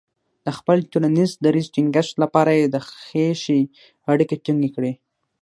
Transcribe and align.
د 0.45 0.47
خپل 0.57 0.77
ټولنیز 0.91 1.31
دریځ 1.45 1.67
ټینګښت 1.75 2.13
لپاره 2.23 2.51
یې 2.59 2.65
د 2.69 2.75
خیښۍ 2.89 3.61
اړیکې 4.11 4.35
ټینګې 4.43 4.69
کړې. 4.75 4.91